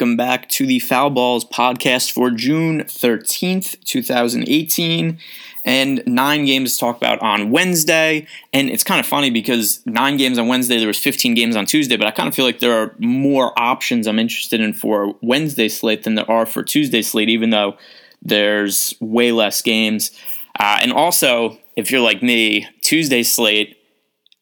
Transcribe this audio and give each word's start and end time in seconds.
welcome 0.00 0.16
back 0.16 0.48
to 0.48 0.64
the 0.64 0.78
Foul 0.78 1.10
Balls 1.10 1.44
podcast 1.44 2.10
for 2.10 2.30
June 2.30 2.84
13th, 2.84 3.84
2018. 3.84 5.18
And 5.66 6.02
nine 6.06 6.46
games 6.46 6.72
to 6.72 6.80
talk 6.80 6.96
about 6.96 7.20
on 7.20 7.50
Wednesday. 7.50 8.26
And 8.50 8.70
it's 8.70 8.82
kind 8.82 8.98
of 8.98 9.04
funny 9.04 9.28
because 9.28 9.82
nine 9.84 10.16
games 10.16 10.38
on 10.38 10.48
Wednesday, 10.48 10.78
there 10.78 10.86
was 10.86 10.96
15 10.96 11.34
games 11.34 11.54
on 11.54 11.66
Tuesday, 11.66 11.98
but 11.98 12.06
I 12.06 12.12
kind 12.12 12.30
of 12.30 12.34
feel 12.34 12.46
like 12.46 12.60
there 12.60 12.72
are 12.72 12.94
more 12.98 13.52
options 13.60 14.06
I'm 14.06 14.18
interested 14.18 14.62
in 14.62 14.72
for 14.72 15.14
Wednesday 15.20 15.68
slate 15.68 16.04
than 16.04 16.14
there 16.14 16.30
are 16.30 16.46
for 16.46 16.62
Tuesday 16.62 17.02
slate, 17.02 17.28
even 17.28 17.50
though 17.50 17.76
there's 18.22 18.94
way 19.00 19.32
less 19.32 19.60
games. 19.60 20.12
Uh, 20.58 20.78
and 20.80 20.94
also, 20.94 21.58
if 21.76 21.90
you're 21.90 22.00
like 22.00 22.22
me, 22.22 22.66
Tuesday 22.80 23.22
slate 23.22 23.76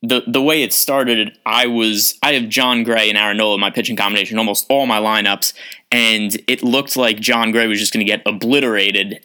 the 0.02 0.22
the 0.26 0.42
way 0.42 0.62
it 0.62 0.72
started, 0.72 1.36
I 1.44 1.66
was 1.66 2.18
I 2.22 2.34
have 2.34 2.48
Jon 2.48 2.84
Gray 2.84 3.08
and 3.08 3.18
Aaron 3.18 3.36
Nola 3.36 3.54
in 3.54 3.60
my 3.60 3.70
pitching 3.70 3.96
combination 3.96 4.38
almost 4.38 4.66
all 4.68 4.86
my 4.86 4.98
lineups, 4.98 5.52
and 5.90 6.40
it 6.46 6.62
looked 6.62 6.96
like 6.96 7.18
Jon 7.18 7.50
Gray 7.50 7.66
was 7.66 7.80
just 7.80 7.92
going 7.92 8.04
to 8.04 8.10
get 8.10 8.22
obliterated. 8.26 9.24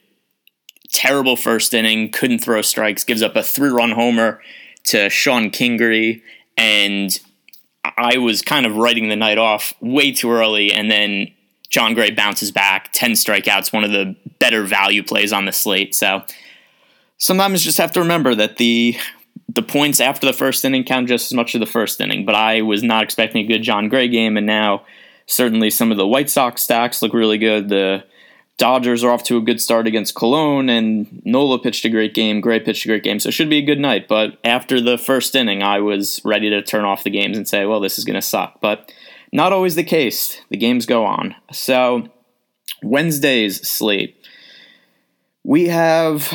Terrible 0.91 1.35
first 1.35 1.73
inning, 1.73 2.11
couldn't 2.11 2.39
throw 2.39 2.61
strikes, 2.61 3.03
gives 3.03 3.21
up 3.21 3.35
a 3.35 3.43
three 3.43 3.69
run 3.69 3.91
homer 3.91 4.41
to 4.85 5.09
Sean 5.09 5.49
Kingery, 5.49 6.21
and 6.57 7.19
I 7.97 8.17
was 8.17 8.41
kind 8.41 8.65
of 8.65 8.75
writing 8.75 9.09
the 9.09 9.15
night 9.15 9.37
off 9.37 9.73
way 9.79 10.11
too 10.11 10.31
early, 10.31 10.73
and 10.73 10.89
then 10.89 11.31
Jon 11.69 11.93
Gray 11.93 12.11
bounces 12.11 12.51
back, 12.51 12.91
ten 12.93 13.11
strikeouts, 13.11 13.71
one 13.71 13.83
of 13.83 13.91
the 13.91 14.15
better 14.39 14.63
value 14.63 15.03
plays 15.03 15.31
on 15.31 15.45
the 15.45 15.51
slate. 15.51 15.93
So 15.93 16.23
sometimes 17.17 17.63
just 17.63 17.77
have 17.77 17.91
to 17.93 17.99
remember 17.99 18.33
that 18.35 18.57
the 18.57 18.97
the 19.53 19.61
points 19.61 19.99
after 19.99 20.25
the 20.25 20.33
first 20.33 20.63
inning 20.65 20.83
count 20.83 21.07
just 21.07 21.31
as 21.31 21.35
much 21.35 21.55
as 21.55 21.59
the 21.59 21.65
first 21.65 21.99
inning. 22.01 22.25
But 22.25 22.35
I 22.35 22.61
was 22.61 22.83
not 22.83 23.03
expecting 23.03 23.43
a 23.43 23.47
good 23.47 23.63
Jon 23.63 23.89
Gray 23.89 24.07
game, 24.07 24.37
and 24.37 24.45
now 24.45 24.85
certainly 25.25 25.69
some 25.69 25.91
of 25.91 25.97
the 25.97 26.07
White 26.07 26.29
Sox 26.29 26.61
stacks 26.61 27.01
look 27.01 27.13
really 27.13 27.37
good. 27.37 27.69
The 27.69 28.03
Dodgers 28.57 29.03
are 29.03 29.11
off 29.11 29.23
to 29.23 29.37
a 29.37 29.41
good 29.41 29.59
start 29.59 29.87
against 29.87 30.13
Colon, 30.13 30.69
and 30.69 31.21
Nola 31.25 31.59
pitched 31.59 31.85
a 31.85 31.89
great 31.89 32.13
game. 32.13 32.39
Gray 32.39 32.59
pitched 32.59 32.85
a 32.85 32.87
great 32.87 33.03
game, 33.03 33.19
so 33.19 33.29
it 33.29 33.33
should 33.33 33.49
be 33.49 33.57
a 33.57 33.65
good 33.65 33.79
night. 33.79 34.07
But 34.07 34.37
after 34.43 34.79
the 34.79 34.97
first 34.97 35.35
inning, 35.35 35.63
I 35.63 35.79
was 35.79 36.21
ready 36.23 36.49
to 36.51 36.61
turn 36.61 36.85
off 36.85 37.03
the 37.03 37.09
games 37.09 37.35
and 37.35 37.47
say, 37.47 37.65
well, 37.65 37.79
this 37.79 37.97
is 37.97 38.05
going 38.05 38.15
to 38.15 38.21
suck. 38.21 38.61
But 38.61 38.93
not 39.31 39.53
always 39.53 39.73
the 39.73 39.83
case. 39.83 40.39
The 40.49 40.57
games 40.57 40.85
go 40.85 41.03
on. 41.03 41.35
So, 41.51 42.09
Wednesday's 42.83 43.67
slate. 43.67 44.17
We 45.43 45.67
have 45.69 46.31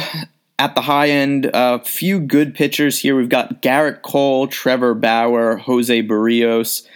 at 0.59 0.75
the 0.75 0.83
high 0.83 1.09
end, 1.09 1.51
a 1.55 1.79
few 1.79 2.19
good 2.19 2.55
pitchers 2.55 2.99
here. 2.99 3.17
We've 3.17 3.29
got 3.29 3.63
Gerrit 3.63 4.03
Cole, 4.03 4.49
Trevor 4.49 4.95
Bauer, 4.95 5.57
Jose 5.57 6.03
Berrios. 6.03 6.87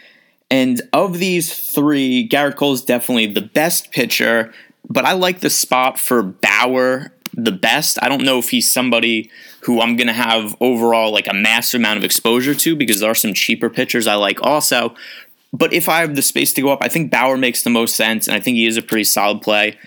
And 0.51 0.83
of 0.93 1.19
these 1.19 1.73
three, 1.73 2.29
Gerrit 2.29 2.57
Cole 2.57 2.73
is 2.73 2.85
definitely 2.85 3.27
the 3.27 3.41
best 3.41 3.91
pitcher, 3.93 4.53
but 4.89 5.05
I 5.05 5.13
like 5.13 5.41
the 5.41 5.51
spot 5.51 5.99
for 5.99 6.23
Bauer 6.23 7.13
the 7.35 7.53
best. 7.53 7.99
I 8.03 8.09
don't 8.09 8.25
know 8.25 8.39
if 8.39 8.51
he's 8.51 8.71
somebody 8.71 9.31
who 9.63 9.81
I'm 9.81 9.97
going 9.97 10.09
to 10.09 10.13
have 10.13 10.55
overall 10.61 11.13
like 11.13 11.29
a 11.29 11.33
massive 11.33 11.81
amount 11.81 11.99
of 11.99 12.05
exposure 12.05 12.55
to 12.55 12.77
because 12.77 13.01
there 13.01 13.11
are 13.11 13.15
some 13.15 13.33
cheaper 13.33 13.71
pitchers 13.71 14.07
I 14.07 14.17
like 14.17 14.43
also. 14.43 14.95
But 15.55 15.73
if 15.73 15.89
I 15.89 16.01
have 16.01 16.17
the 16.17 16.23
space 16.23 16.53
to 16.55 16.63
go 16.63 16.71
up, 16.71 16.81
I 16.83 16.89
think 16.89 17.11
Bauer 17.11 17.37
makes 17.37 17.63
the 17.63 17.71
most 17.71 17.95
sense, 17.95 18.27
and 18.27 18.35
I 18.35 18.41
think 18.41 18.57
he 18.57 18.67
is 18.67 18.77
a 18.77 18.83
pretty 18.83 19.05
solid 19.05 19.41
play 19.43 19.79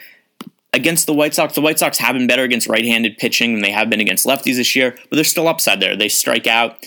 against 0.76 1.06
the 1.06 1.14
White 1.14 1.34
Sox, 1.34 1.56
the 1.56 1.62
White 1.62 1.80
Sox 1.80 1.98
have 2.00 2.14
been 2.14 2.28
better 2.28 2.44
against 2.44 2.68
right-handed 2.68 3.18
pitching 3.18 3.54
than 3.54 3.62
they 3.62 3.72
have 3.72 3.90
been 3.90 4.02
against 4.02 4.26
lefties 4.26 4.58
this 4.58 4.76
year, 4.76 4.92
but 5.10 5.16
there's 5.16 5.30
still 5.30 5.48
upside 5.48 5.80
there. 5.80 5.96
They 5.96 6.10
strike 6.10 6.48
out. 6.48 6.86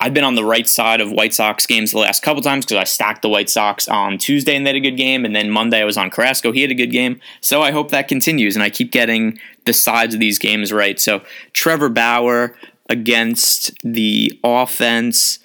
I've 0.00 0.12
been 0.12 0.24
on 0.24 0.34
the 0.34 0.44
right 0.44 0.68
side 0.68 1.00
of 1.00 1.12
White 1.12 1.32
Sox 1.32 1.64
games 1.64 1.92
the 1.92 1.98
last 1.98 2.24
couple 2.24 2.42
times 2.42 2.64
because 2.64 2.78
I 2.78 2.84
stacked 2.84 3.22
the 3.22 3.28
White 3.28 3.48
Sox 3.48 3.86
on 3.86 4.18
Tuesday 4.18 4.56
and 4.56 4.66
they 4.66 4.70
had 4.70 4.76
a 4.76 4.80
good 4.80 4.96
game, 4.96 5.24
and 5.24 5.36
then 5.36 5.48
Monday 5.48 5.80
I 5.80 5.84
was 5.84 5.96
on 5.96 6.10
Carrasco. 6.10 6.50
He 6.50 6.62
had 6.62 6.72
a 6.72 6.74
good 6.74 6.90
game, 6.90 7.20
so 7.40 7.62
I 7.62 7.70
hope 7.70 7.92
that 7.92 8.08
continues 8.08 8.56
and 8.56 8.62
I 8.64 8.70
keep 8.70 8.90
getting 8.90 9.38
the 9.64 9.72
sides 9.72 10.14
of 10.14 10.20
these 10.20 10.40
games 10.40 10.72
right. 10.72 10.98
So 10.98 11.22
Trevor 11.52 11.88
Bauer 11.88 12.56
against 12.88 13.70
the 13.84 14.38
offense 14.42 15.38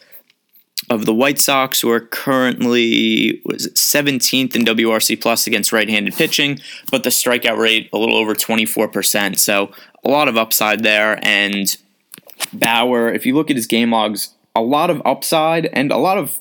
of 0.90 1.06
the 1.06 1.14
White 1.14 1.40
Sox, 1.40 1.81
who 1.81 1.90
are 1.92 2.00
currently 2.00 3.42
was 3.44 3.68
17th 3.74 4.56
in 4.56 4.64
WRC 4.64 5.20
plus 5.20 5.46
against 5.46 5.72
right-handed 5.72 6.14
pitching, 6.14 6.59
but 6.92 7.03
the 7.03 7.09
strikeout 7.09 7.58
rate 7.58 7.90
a 7.92 7.98
little 7.98 8.16
over 8.16 8.34
24%. 8.34 9.38
So 9.38 9.72
a 10.03 10.09
lot 10.09 10.28
of 10.28 10.38
upside 10.38 10.84
there. 10.84 11.20
And 11.22 11.75
Bauer, 12.53 13.12
if 13.12 13.25
you 13.25 13.36
look 13.36 13.50
at 13.50 13.56
his 13.56 13.68
game 13.68 13.92
logs, 13.92 14.34
a 14.56 14.62
lot 14.62 14.90
of 14.90 15.02
upside 15.06 15.66
and 15.68 15.92
a 15.92 15.98
lot 15.98 16.18
of 16.18 16.40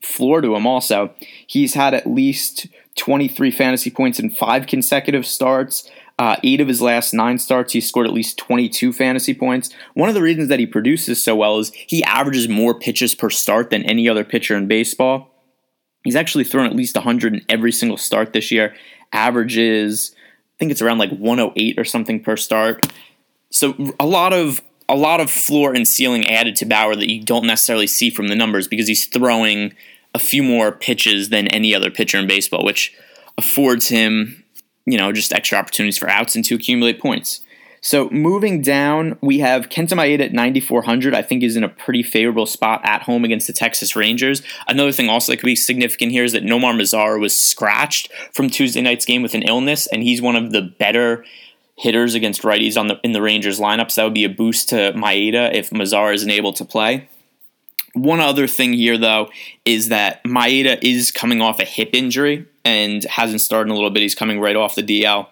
floor 0.00 0.40
to 0.40 0.54
him 0.54 0.66
also. 0.66 1.12
He's 1.46 1.74
had 1.74 1.92
at 1.92 2.06
least 2.06 2.68
23 2.96 3.50
fantasy 3.50 3.90
points 3.90 4.18
in 4.18 4.30
five 4.30 4.66
consecutive 4.66 5.26
starts. 5.26 5.90
Uh, 6.18 6.36
eight 6.42 6.60
of 6.60 6.66
his 6.66 6.82
last 6.82 7.14
nine 7.14 7.38
starts, 7.38 7.72
he 7.72 7.80
scored 7.80 8.06
at 8.06 8.12
least 8.12 8.38
22 8.38 8.92
fantasy 8.92 9.32
points. 9.32 9.70
One 9.94 10.08
of 10.08 10.16
the 10.16 10.22
reasons 10.22 10.48
that 10.48 10.58
he 10.58 10.66
produces 10.66 11.22
so 11.22 11.36
well 11.36 11.58
is 11.58 11.70
he 11.74 12.02
averages 12.02 12.48
more 12.48 12.76
pitches 12.76 13.14
per 13.14 13.30
start 13.30 13.70
than 13.70 13.84
any 13.84 14.08
other 14.08 14.24
pitcher 14.24 14.56
in 14.56 14.66
baseball. 14.66 15.30
He's 16.02 16.16
actually 16.16 16.44
thrown 16.44 16.66
at 16.66 16.74
least 16.74 16.96
100 16.96 17.34
in 17.34 17.44
every 17.48 17.70
single 17.70 17.96
start 17.96 18.32
this 18.32 18.50
year. 18.50 18.74
Averages, 19.12 20.12
I 20.16 20.58
think 20.58 20.72
it's 20.72 20.82
around 20.82 20.98
like 20.98 21.12
108 21.12 21.78
or 21.78 21.84
something 21.84 22.20
per 22.22 22.36
start. 22.36 22.92
So 23.50 23.94
a 24.00 24.06
lot 24.06 24.32
of 24.32 24.60
a 24.88 24.96
lot 24.96 25.20
of 25.20 25.30
floor 25.30 25.74
and 25.74 25.86
ceiling 25.86 26.26
added 26.26 26.56
to 26.56 26.64
Bauer 26.64 26.96
that 26.96 27.10
you 27.10 27.22
don't 27.22 27.46
necessarily 27.46 27.86
see 27.86 28.10
from 28.10 28.28
the 28.28 28.34
numbers 28.34 28.66
because 28.66 28.88
he's 28.88 29.04
throwing 29.04 29.74
a 30.14 30.18
few 30.18 30.42
more 30.42 30.72
pitches 30.72 31.28
than 31.28 31.46
any 31.48 31.74
other 31.74 31.90
pitcher 31.90 32.18
in 32.18 32.26
baseball, 32.26 32.64
which 32.64 32.94
affords 33.36 33.88
him 33.88 34.44
you 34.90 34.98
know, 34.98 35.12
just 35.12 35.32
extra 35.32 35.58
opportunities 35.58 35.98
for 35.98 36.08
outs 36.08 36.34
and 36.36 36.44
to 36.44 36.54
accumulate 36.54 37.00
points. 37.00 37.40
So 37.80 38.08
moving 38.10 38.60
down, 38.60 39.16
we 39.20 39.38
have 39.38 39.68
Kenta 39.68 39.92
Maeda 39.92 40.20
at 40.20 40.32
9,400. 40.32 41.14
I 41.14 41.22
think 41.22 41.42
is 41.42 41.56
in 41.56 41.64
a 41.64 41.68
pretty 41.68 42.02
favorable 42.02 42.46
spot 42.46 42.80
at 42.84 43.02
home 43.02 43.24
against 43.24 43.46
the 43.46 43.52
Texas 43.52 43.94
Rangers. 43.94 44.42
Another 44.66 44.92
thing 44.92 45.08
also 45.08 45.32
that 45.32 45.38
could 45.38 45.46
be 45.46 45.56
significant 45.56 46.12
here 46.12 46.24
is 46.24 46.32
that 46.32 46.42
Nomar 46.42 46.74
Mazara 46.74 47.20
was 47.20 47.36
scratched 47.36 48.12
from 48.32 48.50
Tuesday 48.50 48.80
night's 48.80 49.04
game 49.04 49.22
with 49.22 49.34
an 49.34 49.42
illness, 49.42 49.86
and 49.86 50.02
he's 50.02 50.20
one 50.20 50.36
of 50.36 50.52
the 50.52 50.62
better 50.62 51.24
hitters 51.76 52.14
against 52.14 52.42
righties 52.42 52.76
on 52.76 52.88
the 52.88 52.98
in 53.04 53.12
the 53.12 53.22
Rangers 53.22 53.60
lineup. 53.60 53.90
So 53.90 54.00
that 54.00 54.06
would 54.06 54.14
be 54.14 54.24
a 54.24 54.28
boost 54.28 54.68
to 54.70 54.92
Maeda 54.94 55.54
if 55.54 55.70
Mazara 55.70 56.14
isn't 56.14 56.30
able 56.30 56.52
to 56.54 56.64
play. 56.64 57.08
One 57.94 58.20
other 58.20 58.46
thing 58.46 58.74
here, 58.74 58.98
though, 58.98 59.30
is 59.64 59.88
that 59.88 60.22
Maeda 60.24 60.78
is 60.82 61.10
coming 61.10 61.40
off 61.40 61.58
a 61.58 61.64
hip 61.64 61.90
injury 61.92 62.46
and 62.64 63.02
hasn't 63.04 63.40
started 63.40 63.68
in 63.68 63.72
a 63.72 63.74
little 63.74 63.90
bit. 63.90 64.02
He's 64.02 64.14
coming 64.14 64.40
right 64.40 64.56
off 64.56 64.74
the 64.74 64.82
DL. 64.82 65.28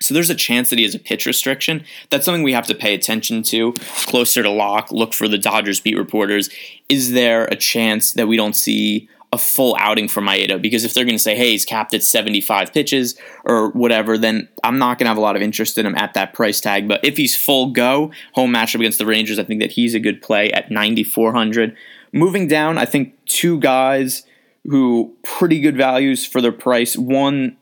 So 0.00 0.12
there's 0.12 0.30
a 0.30 0.34
chance 0.34 0.70
that 0.70 0.78
he 0.78 0.84
has 0.84 0.94
a 0.94 0.98
pitch 0.98 1.26
restriction. 1.26 1.84
That's 2.10 2.24
something 2.24 2.42
we 2.42 2.52
have 2.52 2.66
to 2.66 2.74
pay 2.74 2.94
attention 2.94 3.42
to. 3.44 3.72
Closer 4.06 4.42
to 4.42 4.50
lock, 4.50 4.92
look 4.92 5.14
for 5.14 5.26
the 5.26 5.38
Dodgers 5.38 5.80
beat 5.80 5.96
reporters. 5.96 6.50
Is 6.88 7.12
there 7.12 7.44
a 7.46 7.56
chance 7.56 8.12
that 8.12 8.28
we 8.28 8.36
don't 8.36 8.56
see 8.56 9.08
a 9.32 9.38
full 9.38 9.76
outing 9.78 10.08
for 10.08 10.20
Maeda? 10.20 10.60
Because 10.60 10.84
if 10.84 10.94
they're 10.94 11.04
going 11.04 11.16
to 11.16 11.22
say, 11.22 11.36
hey, 11.36 11.50
he's 11.50 11.64
capped 11.64 11.94
at 11.94 12.02
75 12.02 12.72
pitches 12.72 13.16
or 13.44 13.70
whatever, 13.70 14.16
then 14.16 14.48
I'm 14.64 14.78
not 14.78 14.98
going 14.98 15.06
to 15.06 15.10
have 15.10 15.16
a 15.16 15.20
lot 15.20 15.36
of 15.36 15.42
interest 15.42 15.78
in 15.78 15.86
him 15.86 15.96
at 15.96 16.14
that 16.14 16.32
price 16.32 16.60
tag. 16.60 16.88
But 16.88 17.04
if 17.04 17.16
he's 17.16 17.36
full 17.36 17.70
go, 17.70 18.12
home 18.32 18.52
matchup 18.52 18.76
against 18.76 18.98
the 18.98 19.06
Rangers, 19.06 19.38
I 19.38 19.44
think 19.44 19.60
that 19.60 19.72
he's 19.72 19.94
a 19.94 20.00
good 20.00 20.22
play 20.22 20.50
at 20.52 20.70
9,400. 20.70 21.76
Moving 22.12 22.48
down, 22.48 22.78
I 22.78 22.84
think 22.84 23.14
two 23.26 23.58
guys 23.58 24.24
who 24.64 25.16
pretty 25.22 25.60
good 25.60 25.76
values 25.76 26.26
for 26.26 26.40
their 26.40 26.52
price. 26.52 26.96
One, 26.96 27.56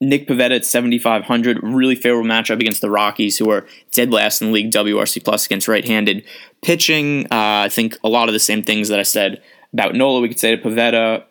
Nick 0.00 0.28
Pivetta 0.28 0.56
at 0.56 0.64
7,500, 0.64 1.60
really 1.62 1.96
favorable 1.96 2.28
matchup 2.28 2.60
against 2.60 2.80
the 2.80 2.90
Rockies, 2.90 3.38
who 3.38 3.50
are 3.50 3.66
dead 3.92 4.10
last 4.10 4.40
in 4.40 4.48
the 4.48 4.54
league 4.54 4.70
WRC 4.70 5.24
plus 5.24 5.46
against 5.46 5.66
right-handed 5.66 6.24
pitching. 6.62 7.24
Uh, 7.26 7.66
I 7.66 7.68
think 7.68 7.96
a 8.04 8.08
lot 8.08 8.28
of 8.28 8.32
the 8.32 8.40
same 8.40 8.62
things 8.62 8.88
that 8.88 9.00
I 9.00 9.04
said 9.04 9.42
about 9.72 9.94
Nola, 9.94 10.20
we 10.20 10.28
could 10.28 10.38
say 10.38 10.56
to 10.56 10.62
Pivetta, 10.62 11.24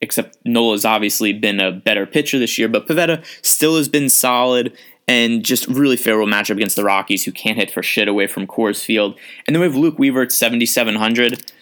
except 0.00 0.36
Nola's 0.44 0.84
obviously 0.84 1.32
been 1.32 1.60
a 1.60 1.72
better 1.72 2.06
pitcher 2.06 2.38
this 2.38 2.58
year, 2.58 2.68
but 2.68 2.86
Pivetta 2.86 3.24
still 3.42 3.76
has 3.76 3.88
been 3.88 4.08
solid 4.08 4.76
and 5.08 5.44
just 5.44 5.66
really 5.66 5.96
favorable 5.96 6.30
matchup 6.30 6.56
against 6.56 6.76
the 6.76 6.84
Rockies, 6.84 7.24
who 7.24 7.32
can't 7.32 7.58
hit 7.58 7.70
for 7.70 7.82
shit 7.82 8.08
away 8.08 8.26
from 8.26 8.46
Coors 8.46 8.84
Field. 8.84 9.18
And 9.46 9.54
then 9.54 9.60
we 9.60 9.66
have 9.66 9.76
Luke 9.76 9.98
Weaver 9.98 10.22
at 10.22 10.32
7,700. 10.32 11.52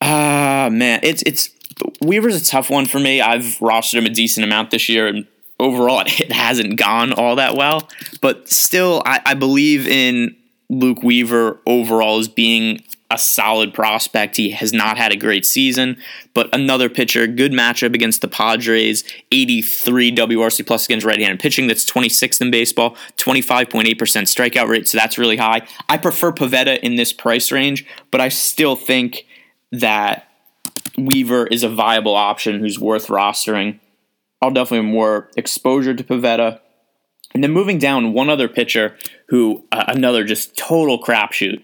Ah, 0.00 0.66
uh, 0.66 0.70
man, 0.70 1.00
it's 1.02 1.22
it's 1.22 1.50
Weaver's 2.00 2.40
a 2.40 2.44
tough 2.44 2.70
one 2.70 2.86
for 2.86 2.98
me. 2.98 3.20
I've 3.20 3.58
rostered 3.58 3.98
him 3.98 4.06
a 4.06 4.10
decent 4.10 4.44
amount 4.44 4.70
this 4.70 4.88
year, 4.88 5.06
and 5.06 5.26
overall, 5.58 6.00
it 6.06 6.32
hasn't 6.32 6.78
gone 6.78 7.12
all 7.12 7.36
that 7.36 7.54
well. 7.54 7.88
But 8.20 8.48
still, 8.48 9.02
I, 9.04 9.20
I 9.26 9.34
believe 9.34 9.86
in 9.86 10.36
Luke 10.70 11.02
Weaver 11.02 11.60
overall 11.66 12.18
as 12.18 12.28
being 12.28 12.82
a 13.10 13.18
solid 13.18 13.74
prospect. 13.74 14.36
He 14.36 14.50
has 14.50 14.72
not 14.72 14.96
had 14.96 15.12
a 15.12 15.16
great 15.16 15.44
season, 15.44 15.96
but 16.32 16.48
another 16.54 16.88
pitcher, 16.88 17.26
good 17.26 17.52
matchup 17.52 17.94
against 17.94 18.20
the 18.20 18.28
Padres, 18.28 19.04
83 19.32 20.12
WRC 20.12 20.66
plus 20.66 20.84
against 20.84 21.04
right-handed 21.04 21.40
pitching. 21.40 21.66
That's 21.66 21.84
26th 21.84 22.40
in 22.40 22.50
baseball, 22.50 22.96
25.8% 23.16 23.96
strikeout 23.96 24.68
rate, 24.68 24.88
so 24.88 24.96
that's 24.96 25.18
really 25.18 25.36
high. 25.36 25.66
I 25.88 25.98
prefer 25.98 26.32
Pivetta 26.32 26.78
in 26.80 26.94
this 26.94 27.12
price 27.12 27.50
range, 27.50 27.84
but 28.10 28.20
I 28.20 28.28
still 28.28 28.76
think 28.76 29.26
that 29.72 30.28
Weaver 30.96 31.46
is 31.46 31.62
a 31.62 31.68
viable 31.68 32.14
option 32.14 32.60
who's 32.60 32.78
worth 32.78 33.08
rostering. 33.08 33.80
I'll 34.42 34.50
definitely 34.50 34.86
have 34.86 34.94
more 34.94 35.30
exposure 35.36 35.94
to 35.94 36.04
Pivetta. 36.04 36.60
And 37.32 37.44
then 37.44 37.52
moving 37.52 37.78
down, 37.78 38.12
one 38.12 38.28
other 38.28 38.48
pitcher 38.48 38.96
who 39.28 39.64
uh, 39.70 39.84
another 39.88 40.24
just 40.24 40.56
total 40.56 41.00
crapshoot, 41.00 41.62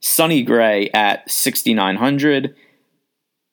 Sonny 0.00 0.42
Gray 0.42 0.90
at 0.94 1.30
6,900. 1.30 2.54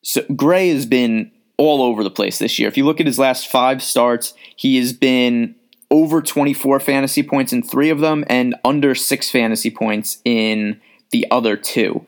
So 0.04 0.22
Gray 0.36 0.70
has 0.70 0.86
been 0.86 1.32
all 1.58 1.82
over 1.82 2.04
the 2.04 2.12
place 2.12 2.40
this 2.40 2.60
year. 2.60 2.68
If 2.68 2.78
you 2.78 2.86
look 2.86 3.00
at 3.00 3.06
his 3.06 3.20
last 3.20 3.48
five 3.48 3.84
starts, 3.84 4.34
he 4.56 4.78
has 4.78 4.94
been 4.94 5.56
over 5.90 6.22
24 6.22 6.80
fantasy 6.80 7.24
points 7.24 7.54
in 7.54 7.64
three 7.64 7.90
of 7.90 8.00
them 8.00 8.24
and 8.28 8.56
under 8.64 8.94
six 8.94 9.30
fantasy 9.30 9.72
points 9.72 10.22
in 10.24 10.80
the 11.12 11.26
other 11.32 11.56
two. 11.56 12.06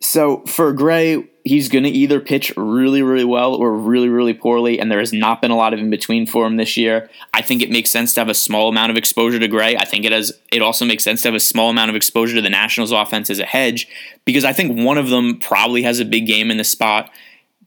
So 0.00 0.44
for 0.46 0.72
Gray, 0.72 1.28
he's 1.42 1.68
going 1.68 1.84
to 1.84 1.90
either 1.90 2.20
pitch 2.20 2.52
really, 2.56 3.02
really 3.02 3.24
well 3.24 3.54
or 3.54 3.74
really, 3.74 4.08
really 4.08 4.34
poorly, 4.34 4.78
and 4.78 4.90
there 4.90 5.00
has 5.00 5.12
not 5.12 5.42
been 5.42 5.50
a 5.50 5.56
lot 5.56 5.74
of 5.74 5.80
in 5.80 5.90
between 5.90 6.26
for 6.26 6.46
him 6.46 6.56
this 6.56 6.76
year. 6.76 7.10
I 7.34 7.42
think 7.42 7.62
it 7.62 7.70
makes 7.70 7.90
sense 7.90 8.14
to 8.14 8.20
have 8.20 8.28
a 8.28 8.34
small 8.34 8.68
amount 8.68 8.90
of 8.90 8.96
exposure 8.96 9.40
to 9.40 9.48
Gray. 9.48 9.76
I 9.76 9.84
think 9.84 10.04
it 10.04 10.12
has. 10.12 10.32
It 10.52 10.62
also 10.62 10.84
makes 10.84 11.02
sense 11.02 11.22
to 11.22 11.28
have 11.28 11.34
a 11.34 11.40
small 11.40 11.70
amount 11.70 11.90
of 11.90 11.96
exposure 11.96 12.36
to 12.36 12.42
the 12.42 12.50
Nationals' 12.50 12.92
offense 12.92 13.28
as 13.28 13.40
a 13.40 13.44
hedge 13.44 13.88
because 14.24 14.44
I 14.44 14.52
think 14.52 14.78
one 14.78 14.98
of 14.98 15.08
them 15.08 15.38
probably 15.38 15.82
has 15.82 15.98
a 15.98 16.04
big 16.04 16.26
game 16.26 16.50
in 16.50 16.58
the 16.58 16.64
spot. 16.64 17.10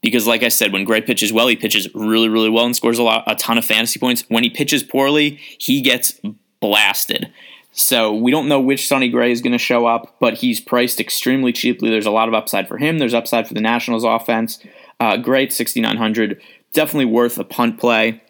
Because, 0.01 0.25
like 0.25 0.42
I 0.42 0.48
said, 0.48 0.74
when 0.74 0.84
Gray 0.84 1.01
pitches 1.01 1.31
well, 1.31 1.48
he 1.48 1.56
pitches 1.56 1.88
really, 1.94 2.27
really 2.27 2.50
well 2.50 2.66
and 2.66 2.75
scores 2.75 2.98
a 2.98 3.04
lot, 3.04 3.24
a 3.27 3.36
ton 3.36 3.60
of 3.60 3.66
fantasy 3.66 4.00
points. 4.00 4.24
When 4.30 4.44
he 4.44 4.50
pitches 4.50 4.81
poorly, 4.81 5.39
he 5.60 5.80
gets 5.81 6.19
blasted. 6.60 7.31
So 7.72 8.14
we 8.14 8.32
don't 8.32 8.50
know 8.50 8.60
which 8.60 8.88
Sonny 8.88 9.10
Gray 9.10 9.32
is 9.32 9.42
going 9.42 9.54
to 9.54 9.58
show 9.58 9.86
up, 9.86 10.16
but 10.20 10.36
he's 10.36 10.60
priced 10.60 11.00
extremely 11.00 11.54
cheaply. 11.54 11.90
There's 11.90 12.06
a 12.06 12.12
lot 12.12 12.28
of 12.28 12.34
upside 12.34 12.68
for 12.68 12.78
him. 12.78 13.00
There's 13.00 13.14
upside 13.14 13.48
for 13.48 13.54
the 13.54 13.62
Nationals 13.62 14.04
offense. 14.04 14.60
Uh, 15.00 15.18
great, 15.18 15.54
6,900. 15.54 16.42
Definitely 16.74 17.06
worth 17.06 17.38
a 17.38 17.44
punt 17.46 17.80
play. 17.80 18.22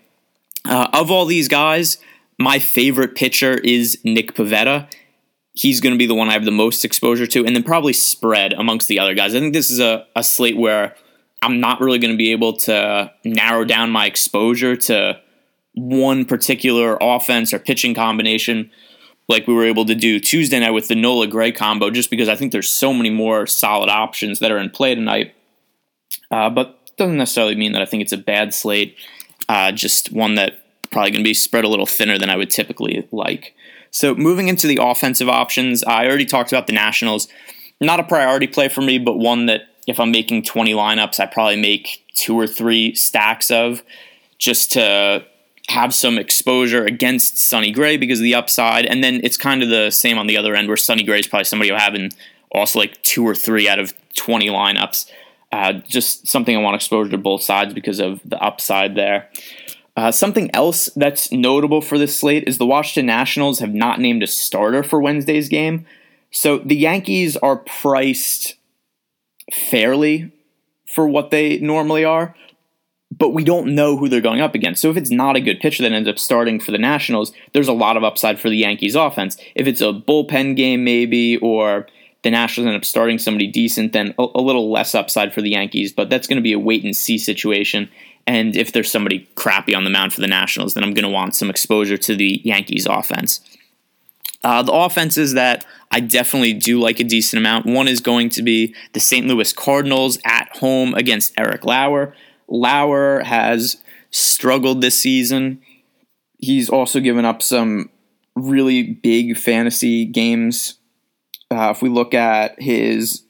Uh, 0.64 0.90
of 0.94 1.10
all 1.10 1.26
these 1.26 1.48
guys, 1.48 1.98
my 2.38 2.60
favorite 2.60 3.16
pitcher 3.16 3.54
is 3.56 4.00
Nick 4.04 4.36
Pivetta. 4.36 4.88
He's 5.54 5.82
going 5.82 5.94
to 5.94 5.98
be 5.98 6.06
the 6.06 6.16
one 6.16 6.30
I 6.30 6.34
have 6.34 6.46
the 6.46 6.52
most 6.52 6.86
exposure 6.86 7.28
to, 7.28 7.46
and 7.46 7.56
then 7.56 7.64
probably 7.64 7.94
spread 7.94 8.54
amongst 8.54 8.88
the 8.88 9.00
other 9.00 9.16
guys. 9.16 9.36
I 9.36 9.40
think 9.40 9.54
this 9.54 9.72
is 9.72 9.80
a, 9.80 10.06
a 10.16 10.24
slate 10.24 10.56
where 10.56 10.96
I'm 11.42 11.60
not 11.60 11.82
really 11.82 12.00
going 12.00 12.14
to 12.14 12.18
be 12.18 12.32
able 12.32 12.54
to 12.58 13.12
narrow 13.26 13.66
down 13.66 13.90
my 13.90 14.06
exposure 14.06 14.76
to 14.76 15.20
one 15.74 16.26
particular 16.26 16.98
offense 17.02 17.54
or 17.54 17.60
pitching 17.60 17.96
combination 17.96 18.70
like 19.32 19.48
we 19.48 19.54
were 19.54 19.66
able 19.66 19.86
to 19.86 19.96
do 19.96 20.20
Tuesday 20.20 20.60
night 20.60 20.72
with 20.72 20.88
the 20.88 20.96
Nola 20.96 21.28
Gray 21.28 21.52
combo, 21.52 21.90
just 21.90 22.10
because 22.10 22.30
I 22.30 22.36
think 22.36 22.52
there's 22.52 22.70
so 22.70 22.94
many 22.94 23.10
more 23.10 23.48
solid 23.48 23.90
options 23.90 24.40
that 24.40 24.52
are 24.52 24.60
in 24.60 24.70
play 24.70 24.94
tonight. 24.94 25.34
Uh, 26.30 26.50
but 26.50 26.78
doesn't 26.98 27.18
necessarily 27.18 27.56
mean 27.56 27.72
that 27.72 27.82
I 27.82 27.86
think 27.86 28.02
it's 28.02 28.14
a 28.14 28.18
bad 28.18 28.54
slate. 28.54 28.96
Uh, 29.50 29.72
just 29.72 30.12
one 30.12 30.36
that 30.36 30.60
probably 30.92 31.12
going 31.12 31.24
to 31.24 31.30
be 31.30 31.34
spread 31.34 31.64
a 31.64 31.68
little 31.68 31.86
thinner 31.86 32.18
than 32.18 32.30
I 32.30 32.36
would 32.36 32.50
typically 32.50 33.08
like. 33.12 33.56
So 33.90 34.14
moving 34.16 34.48
into 34.48 34.68
the 34.68 34.80
offensive 34.82 35.28
options, 35.28 35.84
I 35.84 36.06
already 36.06 36.26
talked 36.26 36.52
about 36.52 36.68
the 36.68 36.74
Nationals. 36.74 37.28
Not 37.80 38.00
a 38.00 38.04
priority 38.04 38.48
play 38.48 38.70
for 38.70 38.82
me, 38.82 39.00
but 39.00 39.18
one 39.18 39.48
that 39.48 39.62
if 39.88 40.00
I'm 40.00 40.12
making 40.12 40.44
20 40.44 40.74
lineups, 40.74 41.20
I 41.20 41.26
probably 41.26 41.60
make 41.60 42.06
two 42.14 42.38
or 42.38 42.48
three 42.48 42.94
stacks 42.94 43.50
of 43.50 43.84
just 44.38 44.72
to 44.74 45.26
have 45.72 45.94
some 45.94 46.18
exposure 46.18 46.86
against 46.86 47.38
Sonny 47.38 47.72
Gray 47.72 47.98
because 47.98 48.20
of 48.20 48.24
the 48.24 48.36
upside. 48.36 48.86
And 48.86 49.04
then 49.04 49.22
it's 49.24 49.38
kind 49.38 49.64
of 49.64 49.70
the 49.70 49.90
same 49.90 50.18
on 50.18 50.28
the 50.28 50.38
other 50.38 50.56
end 50.56 50.68
where 50.68 50.78
Sonny 50.78 51.04
Gray 51.04 51.20
is 51.20 51.28
probably 51.28 51.46
somebody 51.46 51.70
who 51.70 51.76
have 51.76 51.96
in 51.96 52.12
also 52.52 52.80
like 52.80 53.02
two 53.04 53.26
or 53.26 53.34
three 53.34 53.68
out 53.68 53.80
of 53.80 53.94
20 54.16 54.50
lineups. 54.50 55.10
Uh, 55.52 55.74
just 55.74 56.28
something 56.28 56.56
I 56.56 56.62
want 56.62 56.76
exposure 56.76 57.12
to 57.12 57.18
both 57.18 57.42
sides 57.42 57.74
because 57.74 58.00
of 58.00 58.22
the 58.24 58.42
upside 58.42 58.96
there. 58.96 59.30
Uh, 59.98 60.12
something 60.12 60.50
else 60.54 60.90
that's 60.96 61.32
notable 61.32 61.82
for 61.82 61.98
this 61.98 62.18
slate 62.18 62.46
is 62.48 62.58
the 62.58 62.66
Washington 62.66 63.08
Nationals 63.08 63.60
have 63.60 63.74
not 63.74 64.00
named 64.00 64.24
a 64.24 64.28
starter 64.28 64.84
for 64.84 65.02
Wednesday's 65.02 65.50
game. 65.50 65.86
So 66.32 66.60
the 66.60 66.78
Yankees 66.78 67.36
are 67.38 67.58
priced 67.58 68.56
fairly 69.52 70.32
for 70.96 71.08
what 71.08 71.32
they 71.32 71.60
normally 71.60 72.06
are, 72.06 72.36
but 73.22 73.34
we 73.34 73.44
don't 73.44 73.76
know 73.76 73.98
who 73.98 74.10
they're 74.10 74.20
going 74.20 74.42
up 74.42 74.56
against. 74.56 74.82
So 74.82 74.90
if 74.90 74.98
it's 74.98 75.12
not 75.12 75.36
a 75.36 75.42
good 75.42 75.60
pitcher 75.60 75.84
that 75.84 75.92
ends 75.92 76.10
up 76.10 76.18
starting 76.18 76.60
for 76.60 76.72
the 76.72 76.80
Nationals, 76.80 77.32
there's 77.54 77.68
a 77.68 77.72
lot 77.72 77.96
of 77.96 78.04
upside 78.04 78.40
for 78.40 78.50
the 78.50 78.58
Yankees 78.58 78.96
offense. 78.96 79.38
If 79.54 79.68
it's 79.68 79.80
a 79.80 79.94
bullpen 79.94 80.56
game, 80.56 80.84
maybe, 80.84 81.38
or 81.38 81.86
the 82.24 82.32
Nationals 82.32 82.66
end 82.66 82.76
up 82.76 82.84
starting 82.84 83.20
somebody 83.20 83.46
decent, 83.46 83.94
then 83.94 84.16
a, 84.18 84.26
a 84.34 84.42
little 84.42 84.72
less 84.72 84.96
upside 84.96 85.36
for 85.36 85.44
the 85.44 85.52
Yankees, 85.52 85.94
but 85.94 86.10
that's 86.10 86.26
going 86.26 86.38
to 86.38 86.42
be 86.42 86.52
a 86.52 86.58
wait 86.58 86.84
and 86.84 86.96
see 86.96 87.20
situation. 87.20 87.92
And 88.26 88.56
if 88.56 88.72
there's 88.72 88.90
somebody 88.90 89.30
crappy 89.36 89.76
on 89.76 89.84
the 89.84 89.92
mound 89.92 90.14
for 90.14 90.22
the 90.22 90.28
Nationals, 90.28 90.74
then 90.74 90.84
I'm 90.84 90.96
going 90.96 91.04
to 91.04 91.10
want 91.10 91.36
some 91.36 91.52
exposure 91.52 91.98
to 91.98 92.16
the 92.16 92.42
Yankees 92.44 92.88
offense. 92.88 93.40
Uh, 94.44 94.64
the 94.64 94.74
offenses 94.74 95.34
that 95.34 95.64
I 95.92 96.00
definitely 96.00 96.54
do 96.54 96.80
like 96.80 97.00
a 97.00 97.04
decent 97.04 97.38
amount. 97.40 97.68
One 97.68 97.88
is 97.88 98.00
going 98.00 98.30
to 98.30 98.42
be 98.42 98.74
the 98.94 99.00
St. 99.00 99.28
Louis 99.28 99.54
Cardinals 99.54 100.18
at 100.26 100.50
home 100.58 100.96
against 100.96 101.34
Eric 101.38 101.64
Lauer. 101.66 102.16
Lauer 102.52 103.24
has 103.24 103.78
struggled 104.12 104.82
this 104.82 104.98
season. 104.98 105.62
He's 106.38 106.70
also 106.70 107.00
given 107.00 107.26
up 107.26 107.42
some 107.42 107.90
really 108.36 108.84
big 108.84 109.38
fantasy 109.38 110.06
games. 110.06 110.76
Uh, 111.50 111.70
if 111.72 111.82
we 111.82 111.90
look 111.90 112.14
at 112.14 112.62
his 112.62 113.24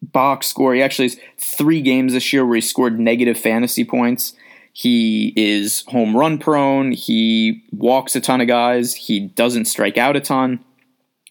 box 0.00 0.46
score, 0.46 0.74
he 0.74 0.82
actually 0.82 1.08
has 1.08 1.18
three 1.38 1.80
games 1.80 2.12
this 2.12 2.32
year 2.32 2.46
where 2.46 2.56
he 2.56 2.60
scored 2.60 2.98
negative 2.98 3.38
fantasy 3.38 3.84
points. 3.84 4.34
He 4.72 5.32
is 5.36 5.84
home 5.88 6.16
run 6.16 6.38
prone. 6.38 6.92
He 6.92 7.64
walks 7.72 8.14
a 8.14 8.20
ton 8.20 8.40
of 8.40 8.46
guys. 8.46 8.94
He 8.94 9.20
doesn't 9.20 9.64
strike 9.64 9.98
out 9.98 10.16
a 10.16 10.20
ton. 10.20 10.64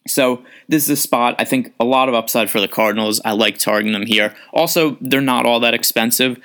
So 0.06 0.42
this 0.68 0.84
is 0.84 0.90
a 0.90 0.96
spot 0.96 1.34
I 1.38 1.44
think 1.44 1.72
a 1.78 1.84
lot 1.84 2.08
of 2.08 2.14
upside 2.14 2.50
for 2.50 2.60
the 2.60 2.68
Cardinals. 2.68 3.20
I 3.24 3.32
like 3.32 3.58
targeting 3.58 3.92
them 3.92 4.06
here. 4.06 4.34
Also, 4.52 4.96
they're 5.00 5.20
not 5.20 5.46
all 5.46 5.60
that 5.60 5.74
expensive 5.74 6.38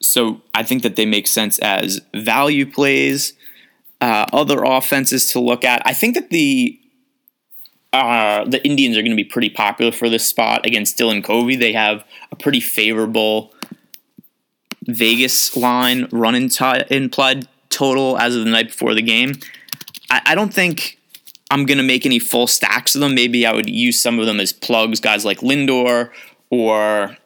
so 0.00 0.40
I 0.54 0.62
think 0.62 0.82
that 0.82 0.96
they 0.96 1.06
make 1.06 1.26
sense 1.26 1.58
as 1.58 2.00
value 2.14 2.70
plays. 2.70 3.34
Uh, 4.00 4.24
other 4.32 4.62
offenses 4.64 5.30
to 5.30 5.38
look 5.38 5.62
at. 5.62 5.82
I 5.84 5.92
think 5.92 6.14
that 6.14 6.30
the 6.30 6.80
uh, 7.92 8.44
the 8.44 8.64
Indians 8.64 8.96
are 8.96 9.02
going 9.02 9.10
to 9.10 9.16
be 9.16 9.28
pretty 9.28 9.50
popular 9.50 9.92
for 9.92 10.08
this 10.08 10.26
spot 10.26 10.64
against 10.64 10.96
Dylan 10.96 11.22
Covey. 11.22 11.56
They 11.56 11.72
have 11.72 12.04
a 12.32 12.36
pretty 12.36 12.60
favorable 12.60 13.52
Vegas 14.86 15.56
line 15.56 16.08
run 16.12 16.34
implied 16.34 17.48
total 17.68 18.18
as 18.18 18.36
of 18.36 18.44
the 18.44 18.50
night 18.50 18.68
before 18.68 18.94
the 18.94 19.02
game. 19.02 19.34
I, 20.10 20.22
I 20.26 20.34
don't 20.34 20.54
think 20.54 20.98
I'm 21.50 21.66
going 21.66 21.78
to 21.78 21.84
make 21.84 22.06
any 22.06 22.18
full 22.18 22.46
stacks 22.46 22.94
of 22.94 23.00
them. 23.00 23.14
Maybe 23.14 23.44
I 23.44 23.52
would 23.52 23.68
use 23.68 24.00
some 24.00 24.18
of 24.18 24.26
them 24.26 24.40
as 24.40 24.52
plugs, 24.52 25.00
guys 25.00 25.24
like 25.24 25.40
Lindor 25.40 26.10
or 26.48 27.16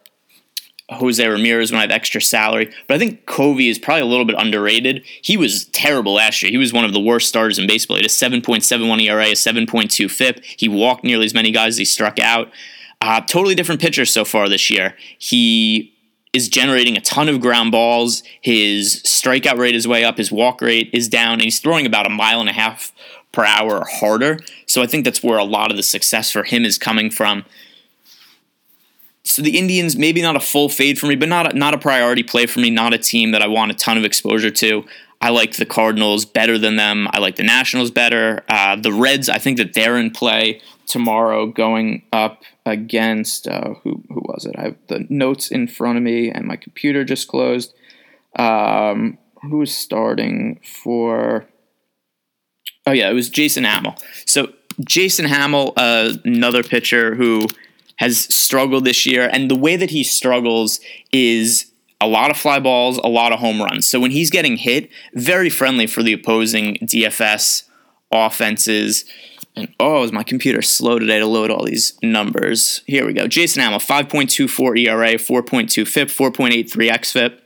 Jose 0.91 1.27
Ramirez 1.27 1.73
when 1.73 1.79
I 1.79 1.83
have 1.83 1.91
extra 1.91 2.21
salary. 2.21 2.73
But 2.87 2.97
I 2.97 2.99
think 2.99 3.25
Covey 3.27 3.69
is 3.69 3.79
probably 3.79 4.03
a 4.03 4.07
little 4.07 4.27
bit 4.27 4.37
underrated. 4.39 5.03
He 5.23 5.37
was 5.37 5.65
terrible 5.67 6.15
last 6.15 6.43
year. 6.43 6.51
He 6.51 6.59
was 6.59 6.73
one 6.73 6.85
of 6.85 6.93
the 6.93 7.01
worst 7.01 7.29
starters 7.29 7.59
in 7.59 7.67
baseball. 7.67 7.97
He 7.97 8.03
had 8.03 8.11
a 8.11 8.41
7.71 8.41 9.03
ERA, 9.03 9.29
a 9.29 9.33
7.2 9.33 10.11
FIP. 10.11 10.45
He 10.45 10.69
walked 10.69 11.05
nearly 11.05 11.25
as 11.25 11.35
many 11.35 11.51
guys 11.51 11.75
as 11.75 11.79
he 11.79 11.85
struck 11.85 12.19
out. 12.21 12.51
Uh, 13.01 13.21
totally 13.23 13.55
different 13.55 13.81
pitcher 13.81 14.05
so 14.05 14.25
far 14.25 14.49
this 14.49 14.71
year. 14.71 14.95
He 15.19 15.95
is 16.35 16.49
generating 16.49 16.97
a 16.97 17.01
ton 17.01 17.29
of 17.29 17.41
ground 17.41 17.71
balls. 17.71 18.23
His 18.43 19.03
strikeout 19.05 19.57
rate 19.57 19.75
is 19.75 19.89
way 19.89 20.05
up. 20.05 20.19
His 20.19 20.31
walk 20.31 20.61
rate 20.61 20.91
is 20.93 21.09
down, 21.09 21.35
and 21.35 21.43
he's 21.43 21.61
throwing 21.61 21.87
about 21.87 22.07
a 22.07 22.11
mile 22.11 22.41
and 22.41 22.49
a 22.49 22.53
half 22.53 22.93
per 23.33 23.45
hour 23.45 23.85
harder. 23.91 24.39
So 24.67 24.83
I 24.83 24.87
think 24.87 25.05
that's 25.05 25.23
where 25.23 25.39
a 25.39 25.45
lot 25.45 25.71
of 25.71 25.77
the 25.77 25.83
success 25.83 26.31
for 26.31 26.45
him 26.45 26.65
is 26.65 26.77
coming 26.77 27.11
from. 27.11 27.45
So 29.35 29.43
the 29.43 29.59
Indians, 29.59 29.97
maybe 29.97 30.23
not 30.23 30.37
a 30.37 30.41
full 30.41 30.69
fade 30.69 30.97
for 30.97 31.09
me, 31.09 31.17
but 31.17 31.29
not 31.29 31.53
a, 31.53 31.59
not 31.59 31.75
a 31.75 31.79
priority 31.79 32.23
play 32.23 32.47
for 32.47 32.61
me. 32.61 32.71
Not 32.71 32.95
a 32.95 32.99
team 32.99 33.33
that 33.33 33.43
I 33.43 33.49
want 33.49 33.73
a 33.73 33.75
ton 33.75 33.99
of 33.99 34.05
exposure 34.05 34.53
to. 34.53 34.85
I 35.21 35.31
like 35.31 35.57
the 35.57 35.67
Cardinals 35.67 36.25
better 36.25 36.57
than 36.57 36.77
them. 36.77 37.09
I 37.11 37.19
like 37.19 37.35
the 37.35 37.43
Nationals 37.43 37.91
better. 37.91 38.45
Uh, 38.49 38.77
the 38.77 38.93
Reds, 38.93 39.29
I 39.29 39.39
think 39.39 39.57
that 39.57 39.75
they're 39.75 39.97
in 39.97 40.13
play 40.13 40.61
tomorrow, 40.87 41.49
going 41.49 42.05
up 42.13 42.45
against 42.65 43.49
uh, 43.49 43.75
who 43.83 44.05
who 44.09 44.23
was 44.25 44.47
it? 44.47 44.55
I 44.57 44.67
have 44.67 44.77
the 44.87 45.05
notes 45.09 45.51
in 45.51 45.67
front 45.67 45.97
of 45.97 46.05
me, 46.05 46.31
and 46.31 46.47
my 46.47 46.55
computer 46.55 47.03
just 47.03 47.27
closed. 47.27 47.75
Um, 48.39 49.19
who 49.43 49.63
is 49.63 49.77
starting 49.77 50.61
for? 50.63 51.49
Oh 52.87 52.93
yeah, 52.93 53.11
it 53.11 53.15
was 53.15 53.31
Jason 53.31 53.65
Hammel. 53.65 53.97
So 54.27 54.53
Jason 54.87 55.25
Hammel, 55.25 55.73
uh, 55.77 56.13
another 56.25 56.63
pitcher 56.63 57.17
who 57.17 57.49
has 57.97 58.33
struggled 58.35 58.85
this 58.85 59.07
year, 59.07 59.29
and 59.33 59.51
the 59.51 59.59
way 59.59 59.77
that 59.77 59.91
he 59.91 60.03
struggles 60.05 60.81
is 61.13 61.71
a 62.01 62.07
lot 62.07 62.31
of 62.31 62.37
fly 62.37 62.61
balls, 62.61 62.99
a 62.99 63.09
lot 63.09 63.33
of 63.33 63.41
home 63.41 63.63
runs. 63.63 63.87
So 63.87 64.01
when 64.01 64.11
he's 64.11 64.31
getting 64.31 64.57
hit, 64.57 64.91
very 65.15 65.49
friendly 65.49 65.87
for 65.87 66.03
the 66.03 66.13
opposing 66.13 66.77
DFS 66.83 67.65
offenses. 68.13 69.05
And 69.57 69.73
oh, 69.79 70.03
is 70.03 70.13
my 70.13 70.25
computer 70.25 70.63
slow 70.63 70.99
today 70.99 71.21
to 71.21 71.27
load 71.27 71.51
all 71.51 71.65
these 71.65 71.97
numbers? 72.03 72.83
Here 72.87 73.07
we 73.07 73.13
go. 73.13 73.29
Jason 73.29 73.63
Hammel, 73.63 73.79
5.24 73.79 74.79
ERA, 74.81 75.15
4.2 75.15 75.87
FIP, 75.87 76.09
4.83 76.09 76.91
XFIP. 76.91 77.39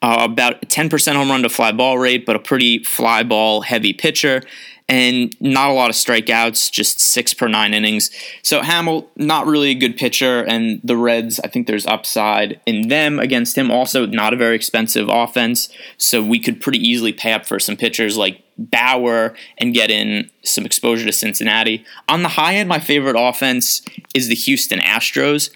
Uh, 0.00 0.18
about 0.20 0.60
10% 0.62 1.14
home 1.14 1.28
run 1.28 1.42
to 1.42 1.48
fly 1.48 1.72
ball 1.72 1.98
rate, 1.98 2.24
but 2.24 2.36
a 2.36 2.38
pretty 2.38 2.82
fly 2.84 3.24
ball 3.24 3.62
heavy 3.62 3.92
pitcher 3.92 4.42
and 4.88 5.36
not 5.38 5.68
a 5.68 5.72
lot 5.74 5.90
of 5.90 5.96
strikeouts, 5.96 6.70
just 6.70 6.98
six 6.98 7.34
per 7.34 7.46
nine 7.46 7.74
innings. 7.74 8.10
So 8.42 8.62
Hammel, 8.62 9.10
not 9.16 9.46
really 9.46 9.70
a 9.70 9.74
good 9.74 9.98
pitcher, 9.98 10.42
and 10.44 10.80
the 10.82 10.96
Reds, 10.96 11.38
I 11.40 11.48
think 11.48 11.66
there's 11.66 11.86
upside 11.86 12.58
in 12.64 12.88
them 12.88 13.18
against 13.18 13.56
him. 13.56 13.70
Also, 13.70 14.06
not 14.06 14.32
a 14.32 14.36
very 14.36 14.56
expensive 14.56 15.08
offense, 15.10 15.68
so 15.98 16.22
we 16.22 16.40
could 16.40 16.60
pretty 16.60 16.78
easily 16.78 17.12
pay 17.12 17.34
up 17.34 17.44
for 17.44 17.58
some 17.58 17.76
pitchers 17.76 18.16
like 18.16 18.42
Bauer 18.56 19.34
and 19.58 19.74
get 19.74 19.90
in 19.90 20.30
some 20.42 20.64
exposure 20.64 21.04
to 21.04 21.12
Cincinnati. 21.12 21.84
On 22.08 22.22
the 22.22 22.30
high 22.30 22.54
end, 22.54 22.68
my 22.68 22.80
favorite 22.80 23.16
offense 23.16 23.82
is 24.14 24.28
the 24.28 24.34
Houston 24.34 24.80
Astros. 24.80 25.50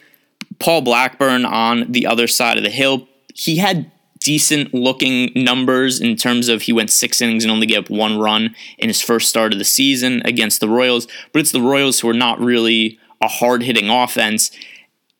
Paul 0.58 0.82
Blackburn 0.82 1.46
on 1.46 1.90
the 1.90 2.06
other 2.06 2.26
side 2.26 2.58
of 2.58 2.62
the 2.62 2.70
hill. 2.70 3.08
He 3.34 3.56
had 3.56 3.90
decent 4.22 4.72
looking 4.72 5.30
numbers 5.34 6.00
in 6.00 6.16
terms 6.16 6.48
of 6.48 6.62
he 6.62 6.72
went 6.72 6.90
six 6.90 7.20
innings 7.20 7.44
and 7.44 7.50
only 7.50 7.66
gave 7.66 7.80
up 7.80 7.90
one 7.90 8.18
run 8.18 8.54
in 8.78 8.88
his 8.88 9.00
first 9.00 9.28
start 9.28 9.52
of 9.52 9.58
the 9.58 9.64
season 9.64 10.22
against 10.24 10.60
the 10.60 10.68
Royals. 10.68 11.06
But 11.32 11.40
it's 11.40 11.52
the 11.52 11.60
Royals 11.60 12.00
who 12.00 12.08
are 12.08 12.14
not 12.14 12.40
really 12.40 12.98
a 13.20 13.28
hard 13.28 13.62
hitting 13.62 13.88
offense. 13.88 14.50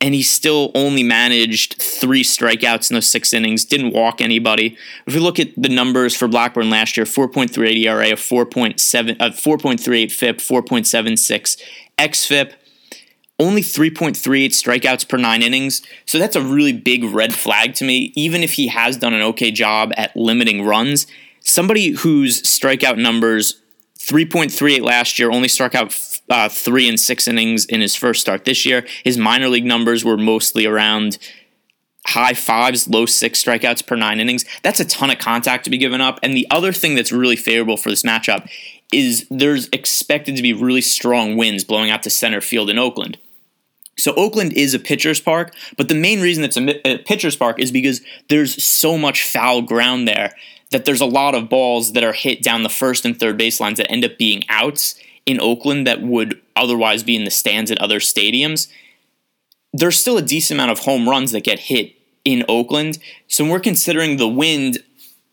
And 0.01 0.15
he 0.15 0.25
still 0.25 0.73
only 0.75 1.05
managed 1.05 1.81
three 1.81 2.25
strikeouts 2.25 2.91
in 2.91 2.95
those 2.95 3.09
six 3.09 3.33
innings, 3.33 3.65
didn't 3.65 3.93
walk 3.93 4.21
anybody. 4.21 4.77
If 5.07 5.15
we 5.15 5.21
look 5.21 5.39
at 5.39 5.51
the 5.57 5.69
numbers 5.69 6.17
for 6.17 6.27
Blackburn 6.27 6.71
last 6.71 6.97
year 6.97 7.07
4.38 7.07 7.85
ERA, 7.85 8.09
a 8.09 8.15
4.7, 8.15 9.17
uh, 9.21 9.31
4.38 9.31 10.11
FIP, 10.11 10.39
4.76 10.39 11.63
XFIP 11.99 12.53
only 13.39 13.63
3.38 13.63 14.51
strikeouts 14.51 15.09
per 15.09 15.17
nine 15.17 15.43
innings. 15.43 15.83
So 16.07 16.19
that's 16.19 16.37
a 16.37 16.43
really 16.43 16.73
big 16.73 17.05
red 17.05 17.35
flag 17.35 17.75
to 17.75 17.85
me. 17.85 18.13
Even 18.15 18.43
if 18.43 18.53
he 18.53 18.69
has 18.69 18.97
done 18.97 19.15
an 19.15 19.23
okay 19.23 19.51
job 19.51 19.93
at 19.97 20.17
limiting 20.17 20.65
runs, 20.65 21.07
somebody 21.41 21.91
whose 21.91 22.43
strikeout 22.43 22.99
numbers 22.99 23.61
3.38 23.99 24.83
last 24.83 25.19
year 25.19 25.31
only 25.31 25.49
struck 25.49 25.75
out 25.75 25.97
uh, 26.29 26.49
three 26.49 26.89
and 26.89 26.99
six 26.99 27.29
innings 27.29 27.65
in 27.65 27.81
his 27.81 27.95
first 27.95 28.21
start 28.21 28.45
this 28.45 28.67
year. 28.67 28.87
His 29.05 29.17
minor 29.17 29.49
league 29.49 29.65
numbers 29.65 30.05
were 30.05 30.17
mostly 30.17 30.67
around 30.67 31.19
high 32.07 32.35
fives, 32.35 32.89
low 32.89 33.07
six 33.07 33.43
strikeouts 33.43 33.87
per 33.87 33.95
nine 33.95 34.19
innings. 34.19 34.45
That's 34.63 34.81
a 34.81 34.85
ton 34.85 35.11
of 35.11 35.19
contact 35.19 35.65
to 35.65 35.71
be 35.71 35.79
given 35.79 36.01
up. 36.01 36.19
And 36.23 36.37
the 36.37 36.47
other 36.51 36.73
thing 36.73 36.95
that's 36.95 37.13
really 37.13 37.37
favorable 37.37 37.77
for 37.77 37.91
this 37.91 38.03
matchup 38.03 38.49
is 38.93 39.27
there's 39.31 39.69
expected 39.73 40.37
to 40.37 40.43
be 40.43 40.53
really 40.53 40.81
strong 40.81 41.37
winds 41.37 41.65
blowing 41.65 41.91
out 41.91 42.03
to 42.03 42.11
center 42.11 42.41
field 42.41 42.71
in 42.71 42.79
Oakland. 42.79 43.19
So 43.99 44.15
Oakland 44.15 44.55
is 44.55 44.75
a 44.75 44.79
pitcher's 44.79 45.21
park, 45.21 45.55
but 45.77 45.89
the 45.89 45.95
main 45.95 46.21
reason 46.21 46.45
it's 46.45 46.57
a, 46.57 46.99
pitcher's 46.99 47.37
park 47.37 47.59
is 47.59 47.71
because 47.71 48.01
there's 48.29 48.63
so 48.63 48.97
much 48.97 49.27
foul 49.27 49.63
ground 49.63 50.09
there 50.09 50.33
that 50.71 50.85
there's 50.85 51.01
a 51.01 51.07
lot 51.07 51.35
of 51.35 51.49
balls 51.49 51.93
that 51.93 52.03
are 52.03 52.15
hit 52.15 52.43
down 52.43 52.63
the 52.63 52.69
first 52.69 53.05
and 53.05 53.19
third 53.19 53.39
baselines 53.39 53.77
that 53.77 53.91
end 53.91 54.05
up 54.05 54.17
being 54.17 54.43
outs 54.49 54.95
in 55.27 55.41
Oakland 55.41 55.87
that 55.87 56.03
would 56.03 56.41
otherwise 56.57 57.03
be 57.03 57.15
in 57.15 57.25
the 57.25 57.31
stands 57.31 57.71
at 57.71 57.79
other 57.79 58.01
stadiums. 58.01 58.69
There's 59.73 59.99
still 59.99 60.19
a 60.19 60.23
decent 60.23 60.59
amount 60.59 60.73
of 60.73 60.81
home 60.81 61.09
runs 61.09 61.33
that 61.33 61.45
get 61.45 61.59
hit 61.59 61.95
in 62.25 62.45
Oakland. 62.49 62.99
So 63.29 63.45
when 63.45 63.53
we're 63.53 63.61
considering 63.61 64.17
the 64.17 64.29
wind, 64.29 64.83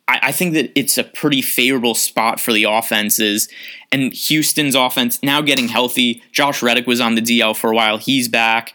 I, 0.09 0.19
I 0.23 0.31
think 0.31 0.53
that 0.55 0.71
it's 0.77 0.97
a 0.97 1.03
pretty 1.03 1.41
favorable 1.41 1.95
spot 1.95 2.39
for 2.39 2.51
the 2.51 2.63
offenses. 2.65 3.47
And 3.91 4.11
Houston's 4.11 4.75
offense 4.75 5.21
now 5.23 5.41
getting 5.41 5.69
healthy. 5.69 6.23
Josh 6.31 6.61
Reddick 6.61 6.87
was 6.87 6.99
on 6.99 7.15
the 7.15 7.21
DL 7.21 7.55
for 7.55 7.71
a 7.71 7.75
while. 7.75 7.97
He's 7.97 8.27
back. 8.27 8.73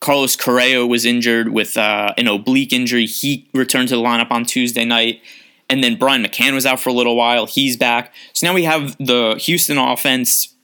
Carlos 0.00 0.34
Correa 0.34 0.84
was 0.84 1.04
injured 1.04 1.52
with 1.52 1.76
uh, 1.76 2.12
an 2.16 2.26
oblique 2.26 2.72
injury. 2.72 3.06
He 3.06 3.48
returned 3.54 3.88
to 3.90 3.96
the 3.96 4.02
lineup 4.02 4.32
on 4.32 4.44
Tuesday 4.44 4.84
night. 4.84 5.20
And 5.68 5.84
then 5.84 5.96
Brian 5.96 6.24
McCann 6.24 6.54
was 6.54 6.66
out 6.66 6.80
for 6.80 6.88
a 6.88 6.92
little 6.92 7.16
while. 7.16 7.46
He's 7.46 7.76
back. 7.76 8.12
So 8.32 8.46
now 8.46 8.54
we 8.54 8.64
have 8.64 8.96
the 8.98 9.36
Houston 9.40 9.78
offense, 9.78 10.54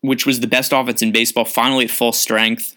which 0.00 0.24
was 0.24 0.40
the 0.40 0.46
best 0.46 0.72
offense 0.72 1.02
in 1.02 1.12
baseball, 1.12 1.44
finally 1.44 1.84
at 1.84 1.90
full 1.90 2.12
strength. 2.12 2.74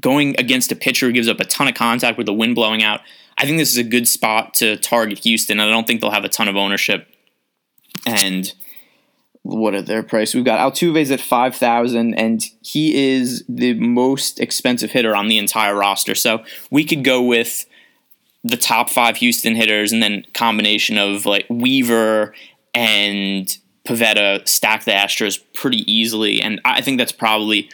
Going 0.00 0.34
against 0.38 0.72
a 0.72 0.76
pitcher 0.76 1.06
who 1.06 1.12
gives 1.12 1.28
up 1.28 1.40
a 1.40 1.44
ton 1.44 1.68
of 1.68 1.74
contact 1.74 2.16
with 2.16 2.26
the 2.26 2.32
wind 2.32 2.54
blowing 2.54 2.82
out. 2.82 3.00
I 3.40 3.44
think 3.44 3.56
this 3.56 3.72
is 3.72 3.78
a 3.78 3.84
good 3.84 4.06
spot 4.06 4.52
to 4.54 4.76
target 4.76 5.20
Houston. 5.20 5.60
I 5.60 5.70
don't 5.70 5.86
think 5.86 6.02
they'll 6.02 6.10
have 6.10 6.26
a 6.26 6.28
ton 6.28 6.46
of 6.46 6.56
ownership. 6.56 7.08
And 8.04 8.52
what 9.42 9.74
are 9.74 9.80
their 9.80 10.02
price? 10.02 10.34
We've 10.34 10.44
got 10.44 10.60
Altuve's 10.60 11.10
at 11.10 11.22
five 11.22 11.56
thousand, 11.56 12.14
and 12.14 12.44
he 12.62 13.14
is 13.14 13.42
the 13.48 13.72
most 13.72 14.40
expensive 14.40 14.90
hitter 14.90 15.16
on 15.16 15.28
the 15.28 15.38
entire 15.38 15.74
roster. 15.74 16.14
So 16.14 16.44
we 16.70 16.84
could 16.84 17.02
go 17.02 17.22
with 17.22 17.64
the 18.44 18.58
top 18.58 18.90
five 18.90 19.16
Houston 19.16 19.54
hitters, 19.54 19.90
and 19.90 20.02
then 20.02 20.26
combination 20.34 20.98
of 20.98 21.24
like 21.24 21.46
Weaver 21.48 22.34
and 22.74 23.56
Pivetta 23.86 24.46
stack 24.46 24.84
the 24.84 24.90
Astros 24.90 25.42
pretty 25.54 25.90
easily, 25.90 26.42
and 26.42 26.60
I 26.66 26.82
think 26.82 26.98
that's 26.98 27.10
probably 27.10 27.70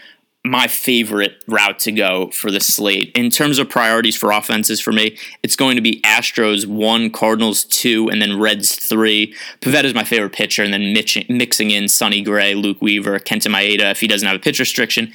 my 0.51 0.69
favorite 0.69 1.43
route 1.47 1.79
to 1.81 1.93
go 1.93 2.31
for 2.31 2.51
the 2.51 2.61
slate. 2.61 3.13
In 3.15 3.31
terms 3.31 3.59
of 3.59 3.69
priorities 3.69 4.17
for 4.17 4.31
offenses 4.31 4.81
for 4.81 4.93
me, 4.93 5.17
it's 5.43 5.57
going 5.57 5.77
to 5.77 5.83
be 5.83 6.01
Astros 6.03 6.67
1, 6.67 7.11
Cardinals 7.11 7.65
2, 7.65 8.09
and 8.11 8.21
then 8.21 8.39
Reds 8.39 8.75
3. 8.75 9.35
Pivetta 9.61 9.85
is 9.85 9.95
my 9.95 10.05
favorite 10.05 10.33
pitcher, 10.33 10.63
and 10.63 10.73
then 10.73 10.93
mixing 10.93 11.71
in 11.71 11.89
Sonny 11.89 12.23
Gray, 12.23 12.55
Luke 12.55 12.81
Weaver, 12.81 13.19
Kenta 13.19 13.51
Maeda 13.51 13.91
if 13.91 14.01
he 14.01 14.07
doesn't 14.07 14.27
have 14.27 14.37
a 14.37 14.43
pitch 14.43 14.59
restriction, 14.59 15.13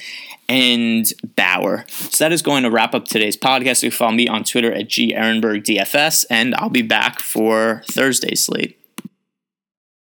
and 0.48 1.12
Bauer. 1.36 1.84
So 1.88 2.24
that 2.24 2.32
is 2.32 2.42
going 2.42 2.64
to 2.64 2.70
wrap 2.70 2.94
up 2.94 3.06
today's 3.06 3.36
podcast. 3.36 3.82
You 3.82 3.90
can 3.90 3.96
follow 3.96 4.12
me 4.12 4.28
on 4.28 4.44
Twitter 4.44 4.72
at 4.72 4.88
GErenbergDFS, 4.88 6.26
and 6.28 6.54
I'll 6.56 6.68
be 6.68 6.82
back 6.82 7.20
for 7.20 7.82
Thursday's 7.86 8.44
slate. 8.44 8.78